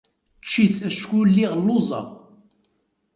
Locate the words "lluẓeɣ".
1.57-2.07